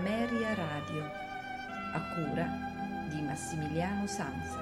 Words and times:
Ameria 0.00 0.54
Radio, 0.54 1.04
a 1.92 2.00
cura 2.14 2.46
di 3.10 3.20
Massimiliano 3.20 4.06
Sanza. 4.06 4.58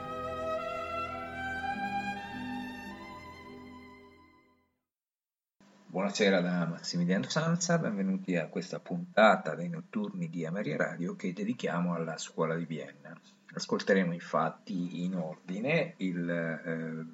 Buonasera 5.86 6.40
da 6.40 6.66
Massimiliano 6.66 7.28
Sanza, 7.28 7.78
benvenuti 7.78 8.34
a 8.34 8.48
questa 8.48 8.80
puntata 8.80 9.54
dei 9.54 9.68
notturni 9.68 10.28
di 10.28 10.44
Ameria 10.44 10.76
Radio 10.76 11.14
che 11.14 11.32
dedichiamo 11.32 11.94
alla 11.94 12.18
scuola 12.18 12.56
di 12.56 12.64
Vienna. 12.64 13.16
Ascolteremo 13.54 14.12
infatti 14.12 15.04
in 15.04 15.14
ordine 15.14 15.94
il 15.98 16.28
eh, 16.28 17.06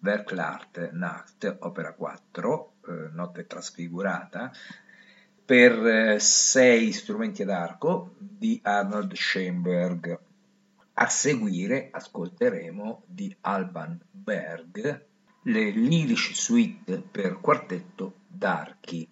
Werklart 0.00 0.90
Nacht, 0.90 1.56
opera 1.60 1.94
4, 1.94 2.72
eh, 2.86 3.08
notte 3.12 3.46
trasfigurata, 3.46 4.52
per 5.50 5.84
eh, 5.84 6.20
sei 6.20 6.92
strumenti 6.92 7.42
ad 7.42 7.50
arco 7.50 8.14
di 8.16 8.60
Arnold 8.62 9.14
Schoenberg. 9.14 10.20
A 10.94 11.08
seguire 11.08 11.88
ascolteremo 11.90 13.02
di 13.04 13.36
Alban 13.40 13.98
Berg 14.08 15.06
le 15.42 15.70
Lyrisch 15.70 16.34
Suite 16.34 17.00
per 17.00 17.40
quartetto 17.40 18.20
d'archi. 18.28 19.10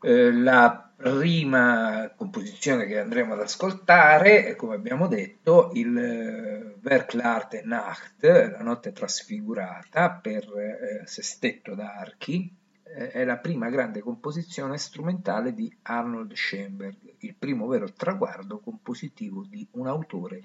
Eh, 0.00 0.32
la 0.32 0.92
prima 0.94 2.12
composizione 2.14 2.86
che 2.86 3.00
andremo 3.00 3.32
ad 3.32 3.40
ascoltare 3.40 4.44
è, 4.44 4.54
come 4.54 4.76
abbiamo 4.76 5.08
detto, 5.08 5.72
il 5.74 5.98
eh, 5.98 7.64
Nacht, 7.64 8.22
la 8.22 8.62
notte 8.62 8.92
trasfigurata 8.92 10.12
per 10.12 10.44
eh, 10.44 11.02
sestetto 11.04 11.74
d'archi, 11.74 12.44
eh, 12.44 12.59
è 12.92 13.24
la 13.24 13.38
prima 13.38 13.68
grande 13.68 14.00
composizione 14.00 14.76
strumentale 14.76 15.54
di 15.54 15.72
Arnold 15.82 16.32
Schoenberg, 16.32 17.14
il 17.18 17.34
primo 17.36 17.66
vero 17.66 17.92
traguardo 17.92 18.58
compositivo 18.58 19.44
di 19.48 19.66
un 19.72 19.86
autore 19.86 20.42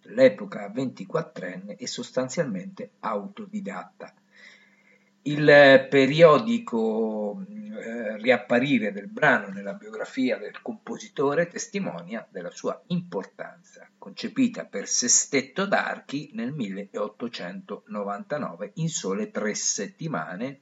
dell'epoca 0.00 0.68
24enne 0.68 1.76
e 1.76 1.86
sostanzialmente 1.86 2.92
autodidatta. 3.00 4.14
Il 5.24 5.86
periodico 5.88 7.44
eh, 7.46 8.16
riapparire 8.16 8.90
del 8.90 9.06
brano 9.06 9.48
nella 9.48 9.74
biografia 9.74 10.36
del 10.36 10.60
compositore 10.60 11.46
testimonia 11.46 12.26
della 12.28 12.50
sua 12.50 12.82
importanza, 12.88 13.88
concepita 13.98 14.64
per 14.64 14.88
sestetto 14.88 15.66
d'archi 15.66 16.32
nel 16.34 16.52
1899 16.52 18.72
in 18.74 18.88
sole 18.88 19.30
tre 19.30 19.54
settimane 19.54 20.58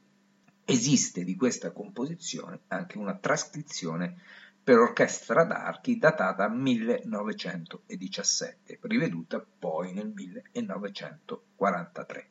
Esiste 0.70 1.24
di 1.24 1.34
questa 1.34 1.72
composizione 1.72 2.60
anche 2.68 2.96
una 2.96 3.16
trascrizione 3.16 4.20
per 4.62 4.78
orchestra 4.78 5.42
d'archi 5.42 5.98
datata 5.98 6.48
1917, 6.48 8.78
riveduta 8.82 9.44
poi 9.58 9.92
nel 9.92 10.12
1943. 10.14 12.28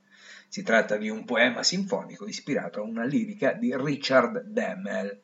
Si 0.47 0.63
tratta 0.63 0.95
di 0.95 1.09
un 1.09 1.25
poema 1.25 1.63
sinfonico 1.63 2.27
ispirato 2.27 2.79
a 2.79 2.83
una 2.83 3.03
lirica 3.03 3.51
di 3.51 3.75
Richard 3.75 4.45
Demmel. 4.45 5.19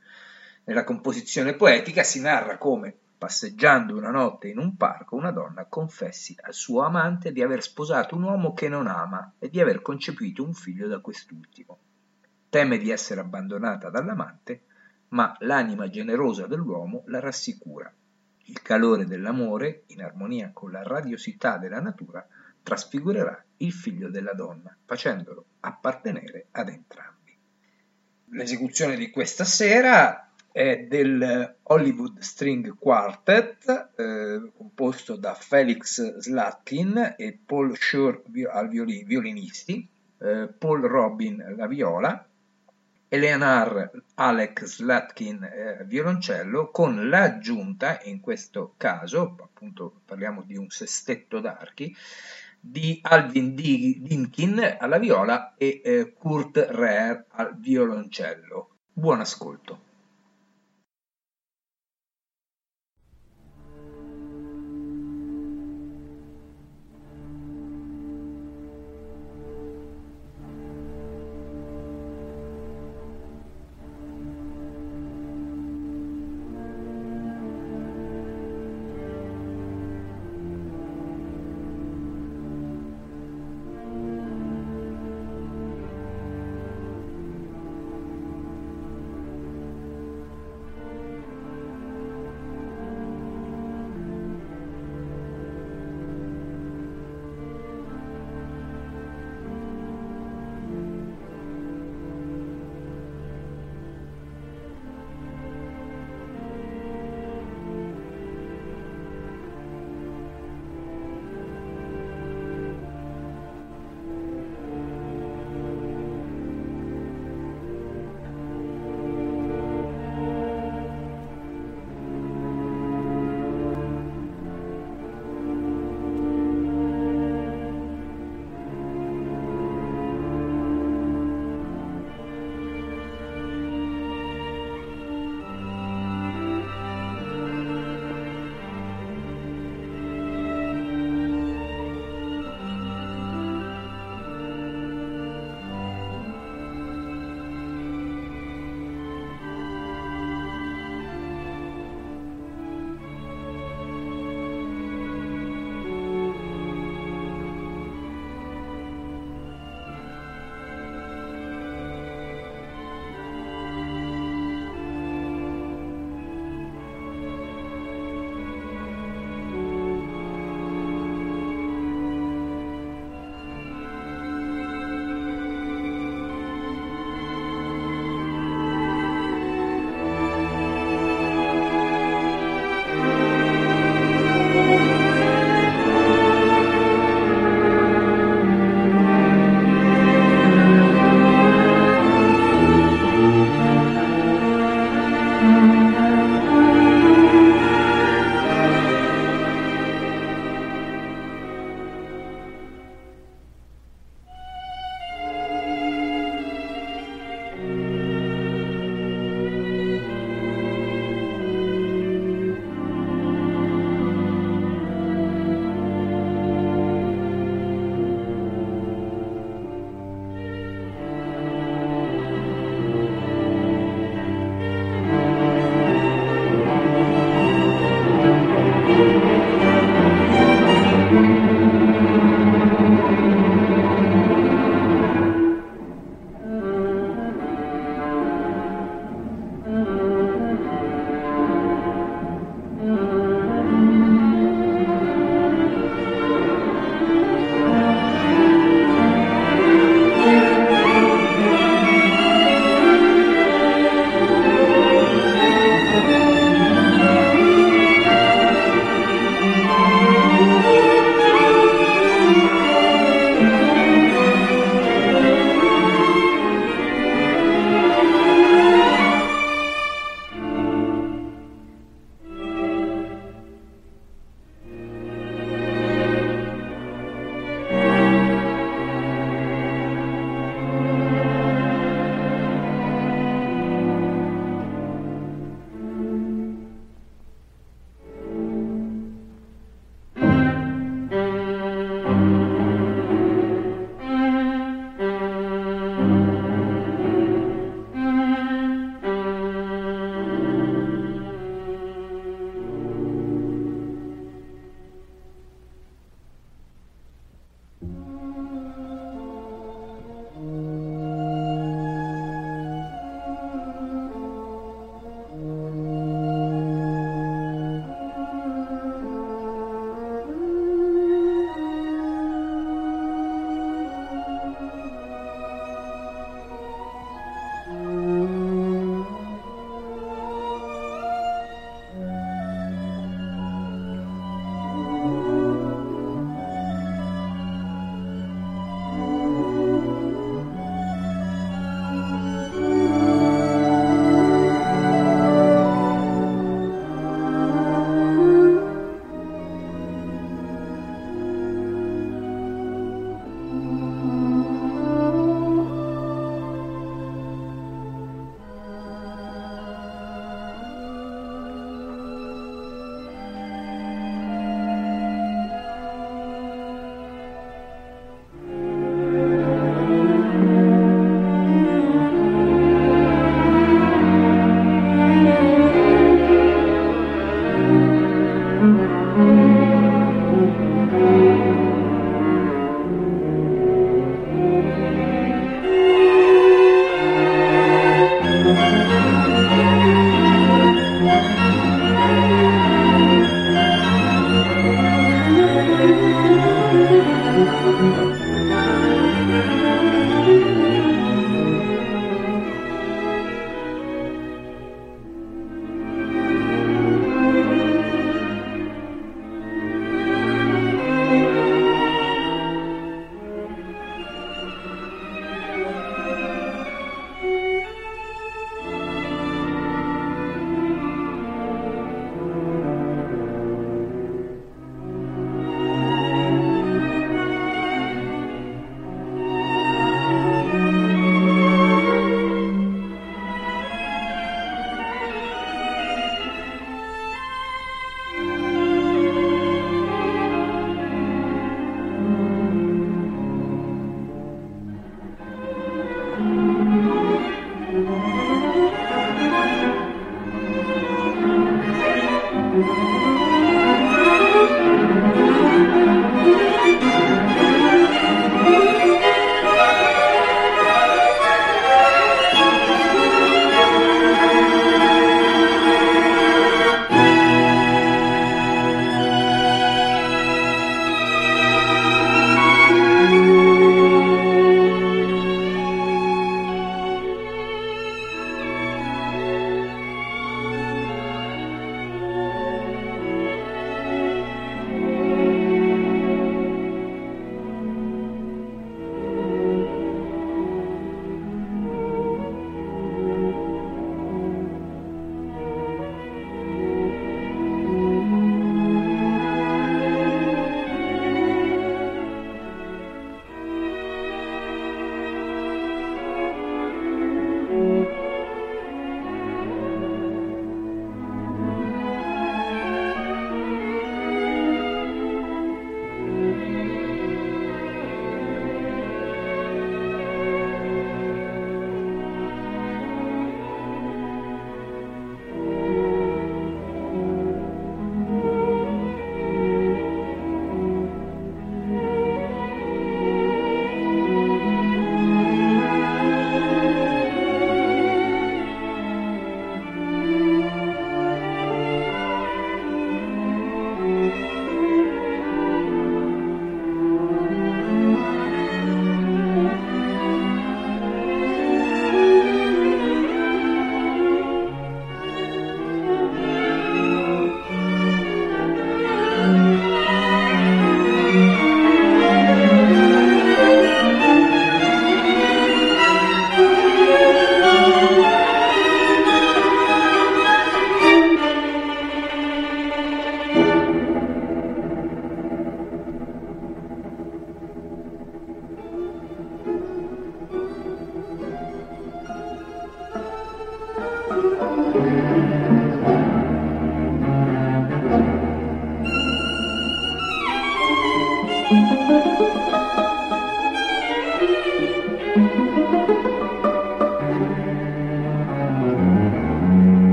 Nella 0.65 0.83
composizione 0.83 1.55
poetica 1.55 2.03
si 2.03 2.19
narra 2.19 2.57
come, 2.57 2.93
passeggiando 3.17 3.95
una 3.95 4.11
notte 4.11 4.49
in 4.49 4.57
un 4.57 4.75
parco, 4.75 5.15
una 5.15 5.31
donna 5.31 5.67
confessi 5.67 6.35
al 6.41 6.53
suo 6.53 6.81
amante 6.81 7.31
di 7.31 7.41
aver 7.41 7.63
sposato 7.63 8.17
un 8.17 8.23
uomo 8.23 8.51
che 8.51 8.67
non 8.67 8.87
ama 8.87 9.35
e 9.39 9.49
di 9.49 9.61
aver 9.61 9.81
concepito 9.81 10.43
un 10.43 10.53
figlio 10.53 10.89
da 10.89 10.99
quest'ultimo. 10.99 11.79
Teme 12.55 12.77
di 12.77 12.89
essere 12.89 13.19
abbandonata 13.19 13.89
dall'amante, 13.89 14.61
ma 15.09 15.35
l'anima 15.39 15.89
generosa 15.89 16.47
dell'uomo 16.47 17.03
la 17.07 17.19
rassicura. 17.19 17.93
Il 18.45 18.61
calore 18.61 19.05
dell'amore, 19.05 19.83
in 19.87 20.01
armonia 20.01 20.51
con 20.53 20.71
la 20.71 20.81
radiosità 20.81 21.57
della 21.57 21.81
natura, 21.81 22.25
trasfigurerà 22.63 23.43
il 23.57 23.73
figlio 23.73 24.09
della 24.09 24.31
donna, 24.31 24.73
facendolo 24.85 25.47
appartenere 25.59 26.45
ad 26.51 26.69
entrambi. 26.69 27.37
L'esecuzione 28.27 28.95
di 28.95 29.09
questa 29.09 29.43
sera 29.43 30.31
è 30.49 30.85
del 30.87 31.57
Hollywood 31.63 32.19
String 32.19 32.73
Quartet, 32.77 33.89
eh, 33.97 34.51
composto 34.55 35.17
da 35.17 35.33
Felix 35.33 36.19
Slatkin 36.19 37.15
e 37.17 37.37
Paul 37.45 37.75
Schur 37.75 38.23
al 38.49 38.69
violini, 38.69 39.03
violinisti, 39.03 39.85
eh, 40.19 40.47
Paul 40.57 40.83
Robin 40.83 41.41
alla 41.41 41.67
viola, 41.67 42.25
Eleanor 43.15 44.03
Alec 44.15 44.65
Slatkin 44.65 45.41
eh, 45.41 45.85
violoncello 45.85 46.69
con 46.69 47.07
l'aggiunta, 47.07 48.01
in 48.03 48.19
questo 48.19 48.73
caso 48.75 49.37
appunto 49.41 50.01
parliamo 50.03 50.41
di 50.41 50.57
un 50.57 50.69
sestetto 50.69 51.39
d'archi, 51.39 51.95
di 52.59 52.99
Alvin 53.03 53.55
Dinkin 53.55 54.75
alla 54.77 54.97
viola 54.97 55.53
e 55.55 55.81
eh, 55.81 56.13
Kurt 56.13 56.57
Rehr 56.57 57.23
al 57.29 57.57
violoncello. 57.57 58.69
Buon 58.91 59.21
ascolto. 59.21 59.84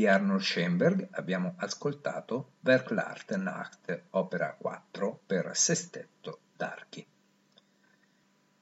Di 0.00 0.06
Arnold 0.06 0.40
Schoenberg 0.40 1.08
abbiamo 1.10 1.56
ascoltato 1.58 2.52
Verklarte 2.60 3.36
Nacht, 3.36 4.04
opera 4.12 4.56
4 4.58 5.20
per 5.26 5.50
sestetto 5.52 6.40
d'archi. 6.56 7.06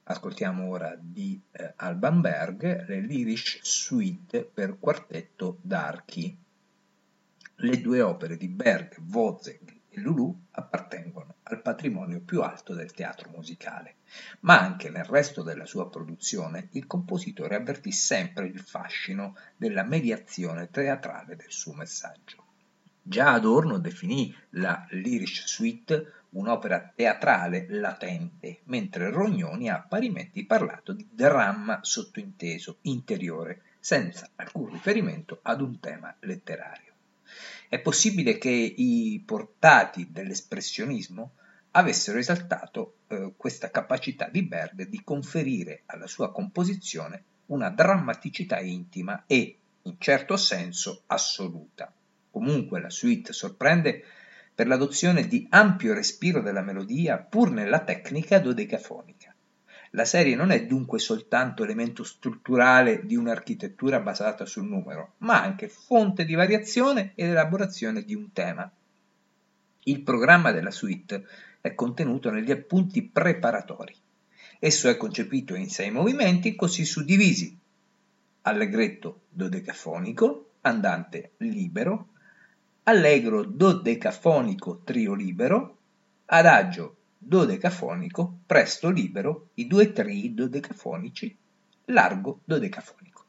Ascoltiamo 0.03 0.67
ora 0.67 0.97
di 0.99 1.41
eh, 1.51 1.75
Alban 1.77 2.19
Berg 2.19 2.85
le 2.85 2.99
Lyrisch 2.99 3.59
Suite 3.61 4.43
per 4.43 4.79
quartetto 4.79 5.59
d'archi. 5.61 6.37
Le 7.55 7.81
due 7.81 8.01
opere 8.01 8.35
di 8.35 8.49
Berg, 8.49 8.97
Wozzeck 9.09 9.75
e 9.87 9.99
Lulu 10.01 10.38
patrimonio 11.69 12.19
più 12.21 12.41
alto 12.41 12.73
del 12.73 12.93
teatro 12.93 13.29
musicale, 13.29 13.97
ma 14.39 14.59
anche 14.59 14.89
nel 14.89 15.03
resto 15.03 15.43
della 15.43 15.67
sua 15.67 15.87
produzione 15.87 16.69
il 16.71 16.87
compositore 16.87 17.55
avvertì 17.55 17.91
sempre 17.91 18.47
il 18.47 18.59
fascino 18.59 19.35
della 19.55 19.83
mediazione 19.83 20.71
teatrale 20.71 21.35
del 21.35 21.51
suo 21.51 21.73
messaggio. 21.73 22.45
Già 23.03 23.33
Adorno 23.33 23.77
definì 23.77 24.35
la 24.51 24.83
Lyrisch 24.89 25.43
Suite 25.45 26.13
un'opera 26.29 26.91
teatrale 26.95 27.67
latente, 27.69 28.61
mentre 28.63 29.11
Rognoni 29.11 29.69
ha 29.69 29.85
parimenti 29.87 30.45
parlato 30.45 30.93
di 30.93 31.07
dramma 31.11 31.79
sottointeso, 31.83 32.77
interiore, 32.81 33.61
senza 33.79 34.27
alcun 34.35 34.71
riferimento 34.71 35.39
ad 35.43 35.61
un 35.61 35.79
tema 35.79 36.15
letterario. 36.21 36.93
È 37.67 37.79
possibile 37.79 38.39
che 38.39 38.49
i 38.49 39.21
portati 39.23 40.11
dell'espressionismo 40.11 41.33
avessero 41.71 42.17
esaltato 42.17 42.95
eh, 43.07 43.33
questa 43.37 43.69
capacità 43.69 44.27
di 44.29 44.43
Berg 44.43 44.87
di 44.87 45.01
conferire 45.03 45.83
alla 45.85 46.07
sua 46.07 46.31
composizione 46.31 47.23
una 47.47 47.69
drammaticità 47.69 48.59
intima 48.59 49.23
e, 49.27 49.57
in 49.83 49.95
certo 49.97 50.37
senso, 50.37 51.03
assoluta. 51.07 51.91
Comunque 52.31 52.79
la 52.79 52.89
suite 52.89 53.33
sorprende 53.33 54.03
per 54.53 54.67
l'adozione 54.67 55.27
di 55.27 55.47
ampio 55.49 55.93
respiro 55.93 56.41
della 56.41 56.61
melodia 56.61 57.17
pur 57.17 57.49
nella 57.51 57.79
tecnica 57.79 58.39
dodecafonica. 58.39 59.33
La 59.93 60.05
serie 60.05 60.35
non 60.35 60.51
è 60.51 60.65
dunque 60.67 60.99
soltanto 60.99 61.63
elemento 61.63 62.03
strutturale 62.03 63.05
di 63.05 63.15
un'architettura 63.15 63.99
basata 63.99 64.45
sul 64.45 64.67
numero, 64.67 65.13
ma 65.19 65.41
anche 65.41 65.67
fonte 65.67 66.25
di 66.25 66.35
variazione 66.35 67.13
ed 67.15 67.29
elaborazione 67.29 68.03
di 68.03 68.13
un 68.13 68.31
tema. 68.31 68.69
Il 69.83 70.01
programma 70.01 70.51
della 70.51 70.69
suite 70.69 71.25
è 71.61 71.75
contenuto 71.75 72.29
negli 72.29 72.51
appunti 72.51 73.03
preparatori. 73.03 73.95
Esso 74.59 74.89
è 74.89 74.97
concepito 74.97 75.55
in 75.55 75.69
sei 75.69 75.91
movimenti 75.91 76.55
così 76.55 76.85
suddivisi. 76.85 77.57
Allegretto 78.41 79.21
dodecafonico, 79.29 80.51
andante 80.61 81.31
libero, 81.37 82.09
allegro 82.83 83.43
dodecafonico 83.43 84.81
trio 84.83 85.13
libero, 85.13 85.77
adagio 86.25 86.95
dodecafonico, 87.17 88.39
presto 88.45 88.89
libero, 88.89 89.49
i 89.55 89.67
due 89.67 89.91
trii 89.91 90.33
dodecafonici, 90.33 91.37
largo 91.85 92.39
dodecafonico. 92.45 93.25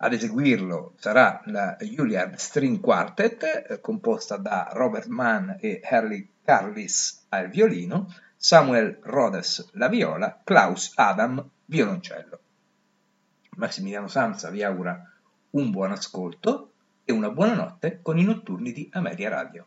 Ad 0.00 0.12
eseguirlo 0.12 0.94
sarà 0.96 1.42
la 1.46 1.76
Juilliard 1.80 2.36
String 2.36 2.80
Quartet, 2.80 3.42
eh, 3.42 3.80
composta 3.80 4.36
da 4.36 4.70
Robert 4.72 5.08
Mann 5.08 5.50
e 5.58 5.80
Harley 5.82 6.28
Carlis 6.48 7.26
al 7.28 7.50
violino, 7.50 8.08
Samuel 8.34 9.00
Rhodes 9.02 9.68
la 9.74 9.88
viola, 9.88 10.40
Klaus 10.42 10.92
Adam 10.96 11.46
violoncello. 11.66 12.40
Massimiliano 13.56 14.08
Sanza 14.08 14.48
vi 14.48 14.62
augura 14.62 14.98
un 15.50 15.70
buon 15.70 15.92
ascolto 15.92 16.72
e 17.04 17.12
una 17.12 17.28
buona 17.28 17.52
notte 17.52 18.00
con 18.00 18.16
i 18.16 18.24
notturni 18.24 18.72
di 18.72 18.88
Ameria 18.94 19.28
Radio. 19.28 19.66